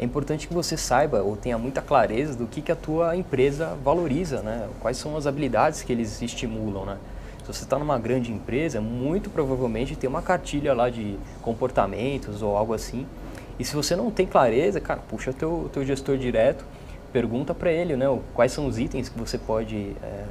[0.00, 3.76] É importante que você saiba ou tenha muita clareza do que, que a tua empresa
[3.84, 4.66] valoriza, né?
[4.80, 6.96] Quais são as habilidades que eles estimulam, né?
[7.42, 12.56] Se você está numa grande empresa, muito provavelmente tem uma cartilha lá de comportamentos ou
[12.56, 13.06] algo assim.
[13.58, 16.64] E se você não tem clareza, cara, puxa teu, teu gestor direto,
[17.12, 18.06] pergunta para ele, né?
[18.32, 20.24] Quais são os itens que você pode é,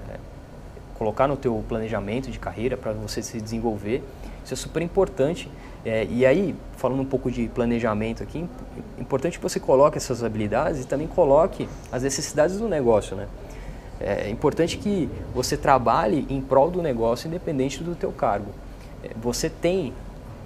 [1.00, 4.04] colocar no teu planejamento de carreira para você se desenvolver.
[4.43, 5.50] Isso é super importante
[5.86, 8.45] é, e aí, falando um pouco de planejamento aqui,
[8.97, 13.28] é importante que você coloque essas habilidades e também coloque as necessidades do negócio, né?
[14.01, 18.51] É importante que você trabalhe em prol do negócio independente do teu cargo.
[19.04, 19.93] É, você tem,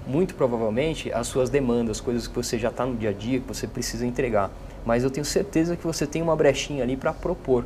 [0.06, 3.46] muito provavelmente, as suas demandas, coisas que você já está no dia a dia, que
[3.46, 4.50] você precisa entregar.
[4.84, 7.64] Mas eu tenho certeza que você tem uma brechinha ali para propor.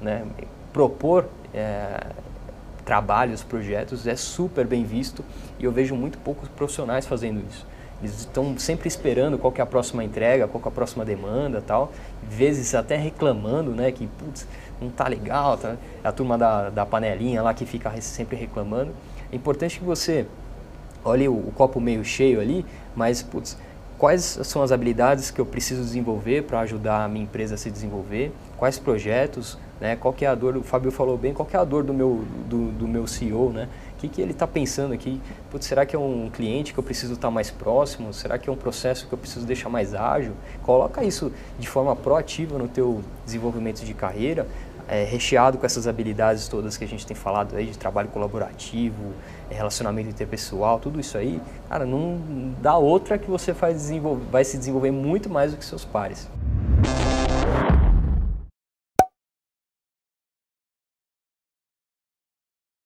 [0.00, 0.24] Né?
[0.72, 2.00] Propor é,
[2.84, 5.24] trabalhos, projetos é super bem visto
[5.58, 7.66] e eu vejo muito poucos profissionais fazendo isso.
[8.02, 11.92] Eles estão sempre esperando qual é a próxima entrega, qual é a próxima demanda tal,
[12.22, 14.46] vezes até reclamando, né, que putz,
[14.80, 15.76] não tá legal, tá?
[16.02, 18.92] A turma da, da panelinha lá que fica sempre reclamando.
[19.32, 20.26] É importante que você
[21.04, 23.56] olhe o, o copo meio cheio ali, mas putz,
[24.04, 27.70] quais são as habilidades que eu preciso desenvolver para ajudar a minha empresa a se
[27.70, 31.56] desenvolver, quais projetos, né, qual que é a dor, o Fábio falou bem, qual que
[31.56, 33.66] é a dor do meu, do, do meu CEO, né,
[33.96, 35.18] o que, que ele está pensando aqui,
[35.50, 38.50] Putz, será que é um cliente que eu preciso estar tá mais próximo, será que
[38.50, 42.68] é um processo que eu preciso deixar mais ágil, coloca isso de forma proativa no
[42.68, 44.46] teu desenvolvimento de carreira,
[44.88, 49.12] é, recheado com essas habilidades todas que a gente tem falado aí de trabalho colaborativo,
[49.54, 53.76] relacionamento interpessoal, tudo isso aí, cara, não dá outra que você faz
[54.30, 56.28] vai se desenvolver muito mais do que seus pares.